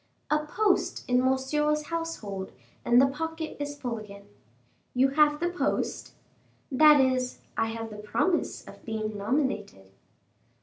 [0.31, 2.51] "A post in Monsieur's household,
[2.83, 4.23] and the pocket is full again."
[4.95, 6.13] "You have the post?"
[6.71, 9.91] "That is, I have the promise of being nominated."